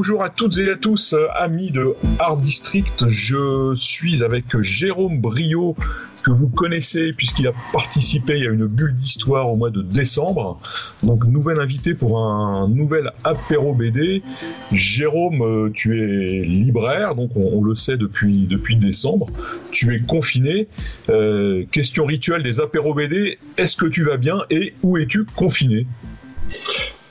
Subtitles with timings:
[0.00, 3.08] Bonjour à toutes et à tous, amis de Art District.
[3.08, 5.74] Je suis avec Jérôme Brio,
[6.22, 10.60] que vous connaissez puisqu'il a participé à une bulle d'histoire au mois de décembre.
[11.02, 14.22] Donc, nouvel invité pour un nouvel apéro BD.
[14.70, 19.26] Jérôme, euh, tu es libraire, donc on, le sait depuis, décembre.
[19.72, 20.68] Tu es confiné.
[21.08, 25.88] Euh, question rituelle des apéros BD, est-ce que tu vas bien et où es-tu confiné?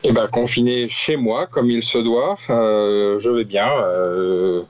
[0.04, 3.68] Eh ben, confiné chez moi, comme il se doit, euh, je vais bien.
[3.68, 4.62] Euh,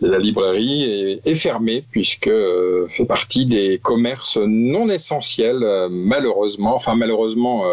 [0.00, 6.74] la librairie est, fermée, puisque euh, fait partie des commerces non essentiels, malheureusement.
[6.74, 7.64] Enfin, malheureusement,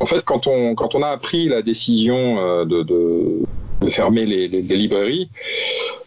[0.00, 4.76] en fait, quand on, quand on a appris la décision de, de, fermer les, les,
[4.76, 5.28] librairies,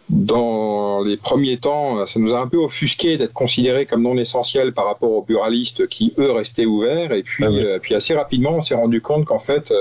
[0.08, 4.72] dans les premiers temps, ça nous a un peu offusqué d'être considérés comme non essentiels
[4.72, 7.12] par rapport aux buralistes qui, eux, restaient ouverts.
[7.12, 9.72] Et puis, ah puis assez rapidement, on s'est rendu compte qu'en fait,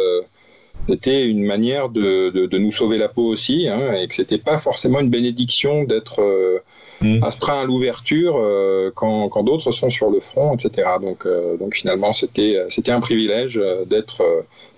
[0.88, 4.58] c'était une manière de, de, nous sauver la peau aussi, hein, et que c'était pas
[4.58, 6.60] forcément une bénédiction d'être euh,
[7.02, 7.24] mm.
[7.24, 10.88] astreint à l'ouverture euh, quand, quand d'autres sont sur le front, etc.
[11.02, 14.24] Donc, euh, donc finalement, c'était c'était un privilège d'être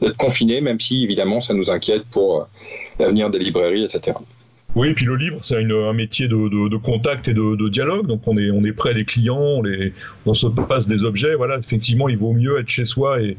[0.01, 2.47] d'être confiné, même si évidemment ça nous inquiète pour
[2.99, 4.17] l'avenir des librairies, etc.
[4.77, 8.05] Oui, puis le livre, c'est un métier de, contact et de, dialogue.
[8.05, 9.63] Donc on est, on est près des clients,
[10.27, 11.33] on se passe des objets.
[11.33, 13.35] Voilà, effectivement, il vaut mieux être chez soi et,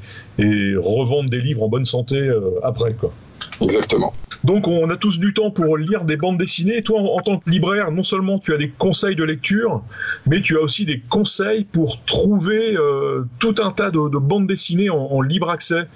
[0.77, 2.92] revendre des livres en bonne santé euh, après.
[2.94, 3.12] Quoi.
[3.61, 4.12] Exactement.
[4.44, 6.82] Donc on a tous du temps pour lire des bandes dessinées.
[6.82, 9.82] toi, en, tant que libraire, non seulement tu as des conseils de lecture,
[10.26, 14.90] mais tu as aussi des conseils pour trouver euh, tout un tas de, bandes dessinées
[14.90, 15.86] en libre accès.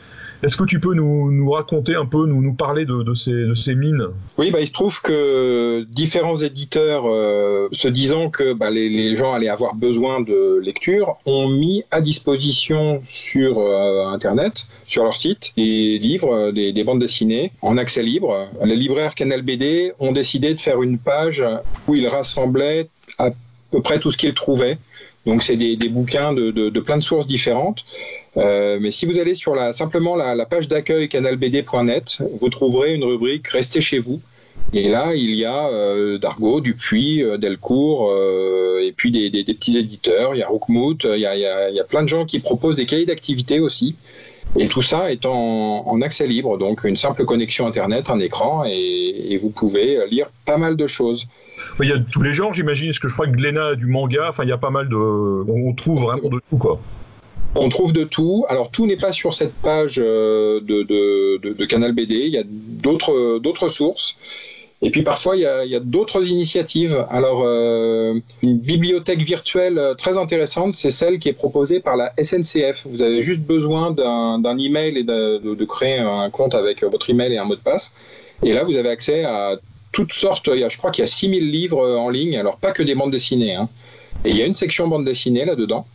[0.43, 4.09] Est-ce que tu peux nous, raconter un peu, nous, nous parler de, ces, mines?
[4.39, 9.33] Oui, bah, il se trouve que différents éditeurs, euh, se disant que bah, les, gens
[9.35, 15.53] allaient avoir besoin de lecture, ont mis à disposition sur euh, Internet, sur leur site,
[15.57, 18.22] des livres, des, bandes dessinées en accès libre.
[18.65, 21.45] Les libraires Canal BD ont décidé de faire une page
[21.87, 22.89] où ils rassemblaient
[23.19, 23.31] à
[23.71, 24.79] peu près tout ce qu'ils trouvaient.
[25.27, 27.85] Donc c'est des, bouquins de, de, plein de sources différentes.
[28.37, 33.05] Euh, mais si vous allez sur la, simplement la, page d'accueil canalbd.net, vous trouverez une
[33.05, 34.21] rubrique Restez chez vous.
[34.73, 39.79] Et là, il y a euh, Dargaud, Dupuis, euh, Delcourt, euh, et puis des, petits
[39.79, 40.35] éditeurs.
[40.35, 42.39] Il y a Rookmout, il y a, il, il y a, plein de gens qui
[42.39, 43.97] proposent des cahiers d'activité aussi.
[44.57, 48.65] Et tout ça est en, en, accès libre, donc une simple connexion Internet, un écran,
[48.67, 51.27] et, et, vous pouvez lire pas mal de choses.
[51.83, 53.87] Il y a tous les genres, j'imagine, parce que je crois que Glénat a du
[53.87, 54.97] manga, enfin il y a pas mal de...
[54.97, 56.79] On trouve vraiment de tout, quoi.
[57.55, 58.45] On trouve de tout.
[58.49, 62.15] Alors tout n'est pas sur cette page euh, de, de, de, Canal BD.
[62.15, 64.17] Il y a d'autres d'autres sources.
[64.85, 67.07] Et puis parfois il y a, d'autres initiatives.
[67.09, 72.13] Alors euh, une bibliothèque virtuelle euh, très intéressante, c'est celle qui est proposée par la
[72.21, 72.87] SNCF.
[72.91, 77.33] Vous avez juste besoin d'un email et de, de, créer un compte avec votre email
[77.33, 77.95] et un mot de passe.
[78.43, 79.57] Et là vous avez accès à
[79.93, 80.51] toutes sortes.
[80.53, 82.37] Il y a, je crois qu'il y a 6000 livres en ligne.
[82.37, 83.55] Alors pas que des bandes dessinées.
[83.55, 83.69] Hein.
[84.25, 85.87] Et il y a une section bande dessinée là-dedans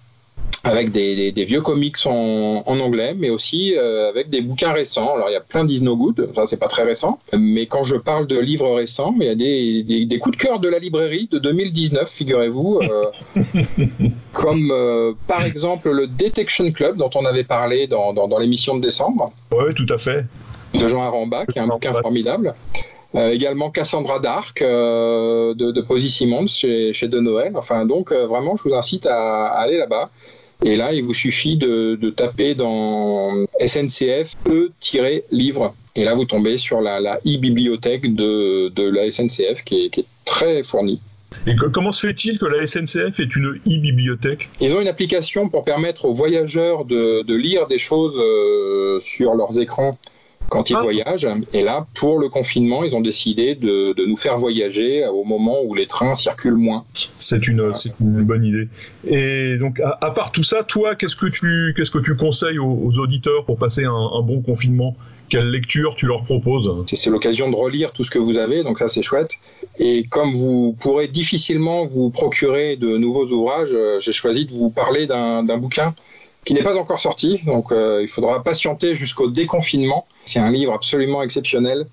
[0.67, 5.15] avec des, vieux comics en, anglais, mais aussi euh, avec des bouquins récents.
[5.15, 7.83] Alors il y a plein d'Is No Good, ça c'est pas très récent, mais quand
[7.83, 11.29] je parle de livres récents, il y a des, coups de cœur de la librairie
[11.31, 13.41] de 2019, figurez-vous, euh,
[14.33, 19.31] comme euh, par exemple le Detection Club dont on avait parlé dans, l'émission de décembre.
[19.51, 20.25] Oui, tout à fait.
[20.73, 22.53] De Jean Aramba, qui est un bouquin formidable.
[23.15, 27.53] également Cassandra Dark de, de Posy Simmons chez, chez De Noël.
[27.55, 30.11] Enfin, donc vraiment, je vous incite à aller là-bas.
[30.63, 35.75] Et là, il vous suffit de, taper dans SNCF E-livre.
[35.95, 41.01] Et là, vous tombez sur la, e-bibliothèque de, la SNCF qui est, très fournie.
[41.45, 44.49] Et comment se fait-il que la SNCF est une e-bibliothèque?
[44.61, 49.59] Ils ont une application pour permettre aux voyageurs de, lire des choses euh, sur leurs
[49.59, 49.97] écrans
[50.49, 50.81] quand ils ah.
[50.81, 51.27] voyagent.
[51.53, 55.75] Et là, pour le confinement, ils ont décidé de, nous faire voyager au moment où
[55.75, 56.85] les trains circulent moins.
[57.19, 58.67] C'est une, une, bonne idée.
[59.05, 62.97] Et donc, à, part tout ça, toi, qu'est-ce que tu, qu'est-ce que tu conseilles aux,
[62.97, 64.95] auditeurs pour passer un, bon confinement?
[65.29, 66.71] Quelle lecture tu leur proposes?
[66.93, 69.33] C'est l'occasion de relire tout ce que vous avez, donc ça c'est chouette.
[69.77, 74.69] Et comme vous pourrez difficilement vous procurer de nouveaux ouvrages, euh, j'ai choisi de vous
[74.69, 75.93] parler d'un bouquin
[76.47, 80.07] qui n'est pas encore sorti, donc euh, il faudra patienter jusqu'au déconfinement.
[80.23, 81.87] C'est un livre absolument exceptionnel.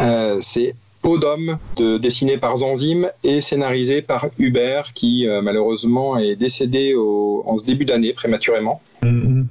[0.00, 6.94] Euh, c'est Peau d'homme, dessiné par Zanzim et scénarisé par Hubert, qui malheureusement est décédé
[6.96, 8.80] en ce début d'année prématurément.
[9.02, 9.46] Mm-hmm.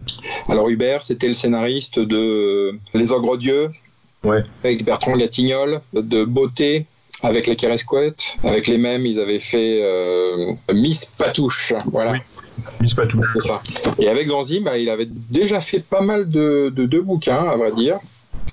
[0.48, 3.70] Alors Hubert, c'était le scénariste de Les Ogres Dieux,
[4.64, 6.86] avec Bertrand Gatignol, de Beauté,
[7.24, 11.74] avec les Keresquettes, avec les mêmes, ils avaient fait euh, Miss Patouche.
[11.86, 12.14] Voilà.
[12.80, 13.34] Miss Patouche.
[13.34, 13.62] C'est ça.
[14.00, 17.72] Et avec Zanzim, bah, il avait déjà fait pas mal de, deux bouquins, à vrai
[17.72, 17.98] dire,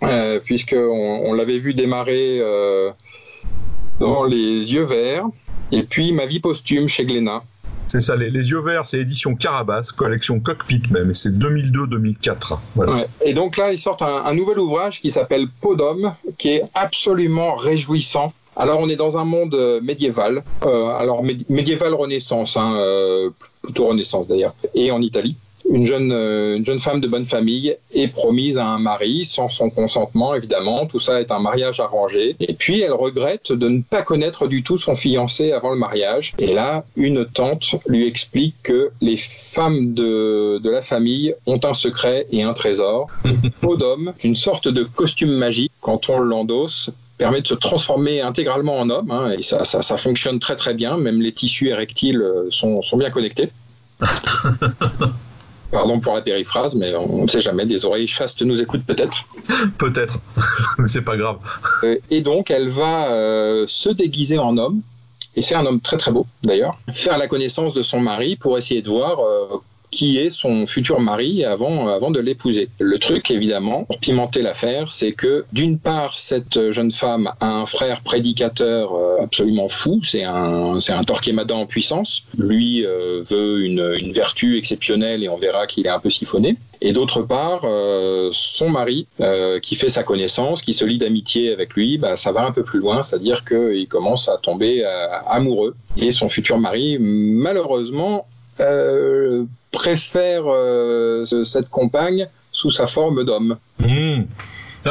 [0.03, 2.91] euh, puisqu'on on, l'avait vu démarrer euh,
[4.01, 5.27] dans Les Yeux Verts,
[5.73, 7.43] et puis Ma vie posthume chez Glénat.
[7.89, 12.59] C'est ça, les, yeux verts, c'est édition Carabas, collection Cockpit même, et c'est 2002-2004.
[13.25, 18.35] Et donc là, ils sortent un, nouvel ouvrage qui s'appelle Podom, qui est absolument réjouissant.
[18.59, 23.31] Alors on est dans un monde euh, médiéval, euh, alors médiéval renaissance, hein, euh,
[23.63, 25.37] plutôt renaissance d'ailleurs, et en Italie
[25.71, 29.49] une jeune, euh, une jeune femme de bonne famille est promise à un mari sans
[29.51, 30.87] son consentement, évidemment.
[30.87, 32.37] Tout ça est un mariage arrangé.
[32.41, 36.35] Et puis, elle regrette de ne pas connaître du tout son fiancé avant le mariage.
[36.39, 41.75] Et là, une tante lui explique que les femmes de, de la famille ont un
[41.75, 43.09] secret et un trésor.
[43.79, 48.89] D'homme, une sorte de costume magique, quand on l'endosse, permet de se transformer intégralement en
[48.89, 52.47] homme, hein, et ça, ça, ça, fonctionne très très bien, même les tissus érectiles euh,
[52.51, 53.51] sont, sont bien connectés.
[55.71, 59.25] Pardon pour la périphrase, mais on ne sait jamais, des oreilles chastes nous écoutent peut-être.
[59.77, 60.19] peut-être,
[60.79, 61.39] mais c'est pas grave.
[61.85, 64.81] Euh, et donc, elle va euh, se déguiser en homme,
[65.37, 68.57] et c'est un homme très très beau d'ailleurs, faire la connaissance de son mari pour
[68.57, 69.59] essayer de voir euh,
[69.91, 72.69] qui est son futur mari avant, avant de l'épouser.
[72.79, 77.67] Le truc, évidemment, pour pimenter l'affaire, c'est que d'une part, cette jeune femme a un
[77.67, 82.25] frère prédicateur euh, absolument fou, c'est un, c'est un Torquemada en puissance.
[82.37, 86.57] Lui euh, veut une, une vertu exceptionnelle et on verra qu'il est un peu siphonné.
[86.81, 89.09] Et d'autre part, euh, son mari,
[89.63, 92.63] qui fait sa connaissance, qui se lie d'amitié avec lui, bah, ça va un peu
[92.63, 94.85] plus loin, c'est-à-dire qu'il commence à tomber
[95.27, 95.75] amoureux.
[95.97, 98.27] Et son futur mari, malheureusement,
[98.61, 103.57] euh, préfère euh, cette compagne sous sa forme d'homme.
[103.79, 104.23] Hmm.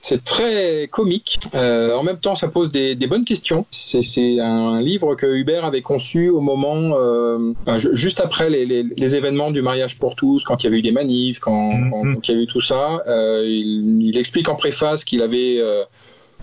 [0.00, 1.38] c'est très comique.
[1.54, 3.64] Euh, en même temps, ça pose des, bonnes questions.
[3.70, 6.96] C'est un livre que Hubert avait conçu au moment,
[7.76, 11.38] juste après les, événements du mariage pour tous, quand il y avait eu des manifs,
[11.38, 12.16] quand, hmm.
[12.24, 13.02] il y a eu tout ça.
[13.06, 15.62] il, il, explique en préface qu'il avait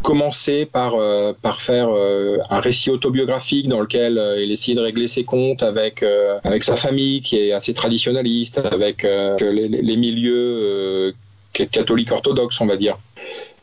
[0.01, 4.81] commencer par, euh, par faire euh, un récit autobiographique dans lequel euh, il essaye de
[4.81, 6.03] régler ses comptes avec,
[6.44, 11.13] avec sa famille qui est assez traditionnaliste, avec les, les, milieux
[11.53, 12.97] catholiques orthodoxes, on va dire.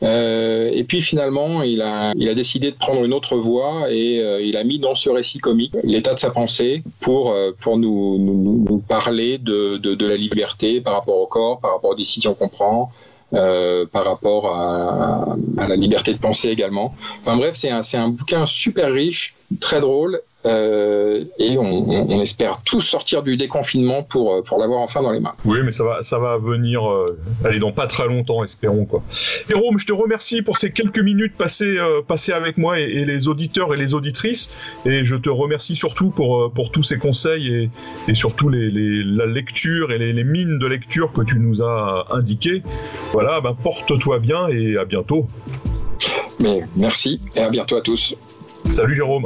[0.01, 4.57] et puis finalement, il a, il a décidé de prendre une autre voie et il
[4.57, 8.77] a mis dans ce récit comique l'état de sa pensée pour, pour nous, nous, nous
[8.79, 12.49] parler de, de, de, la liberté par rapport au corps, par rapport aux décisions qu'on
[12.49, 12.91] prend,
[13.35, 16.95] euh, par rapport à, à, la liberté de penser également.
[17.21, 22.81] Enfin bref, c'est un, un bouquin super riche, très drôle euh, et on, espère tous
[22.81, 25.33] sortir du déconfinement pour, euh, pour l'avoir enfin dans les mains.
[25.43, 28.85] Oui, mais ça va, ça va venir, euh, allez, dans pas très longtemps, espérons.
[28.85, 29.03] Quoi.
[29.49, 31.77] Jérôme, je te remercie pour ces quelques minutes passées,
[32.07, 34.49] passées avec moi et, les auditeurs et les auditrices.
[34.85, 37.69] Et je te remercie surtout pour, pour tous ces conseils et,
[38.07, 41.61] et surtout les, les, la lecture et les, les, mines de lecture que tu nous
[41.61, 42.61] as indiquées.
[43.13, 45.25] Voilà, ben, porte-toi bien et à bientôt.
[46.41, 48.15] Mais merci et à bientôt à tous.
[48.65, 49.25] Salut Jérôme.